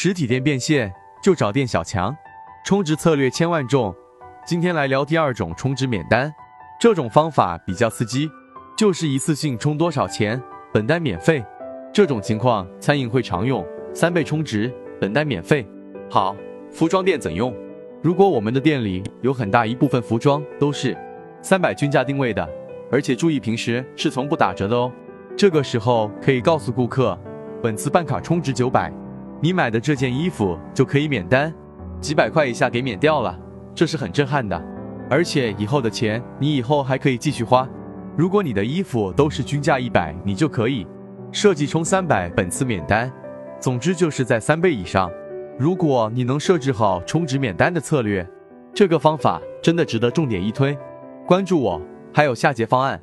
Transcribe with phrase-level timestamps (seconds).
[0.00, 2.16] 实体店变现就找店小强，
[2.64, 3.92] 充值策略千万种。
[4.46, 6.32] 今天来聊第二种充值免单，
[6.80, 8.30] 这种方法比较刺激，
[8.76, 10.40] 就是一次性充多少钱，
[10.72, 11.44] 本单免费。
[11.92, 15.66] 这种情况餐饮会常用，三倍充值，本单免费。
[16.08, 16.36] 好，
[16.70, 17.52] 服装店怎用？
[18.00, 20.96] 如果我们的店里有很大一部分服装都是
[21.42, 22.48] 三百均价定位的，
[22.88, 24.92] 而且注意平时是从不打折的哦。
[25.36, 27.18] 这个时候可以告诉顾客，
[27.60, 28.92] 本次办卡充值九百，
[29.40, 31.54] 你买的这件衣服就可以免单，
[32.00, 33.38] 几百块以下给免掉了。
[33.74, 34.60] 这是很震撼的，
[35.08, 37.68] 而且以后的钱你以后还可以继续花。
[38.16, 40.84] 如果你的衣服都是均价一百，你就可以
[41.30, 43.12] 设计充三百，本次免单。
[43.60, 45.08] 总之就是在三倍以上。
[45.56, 48.28] 如果你能设置好充值免单的策略，
[48.74, 50.76] 这个方法真的值得重点一推。
[51.26, 51.80] 关注我，
[52.12, 53.00] 还有下节方案。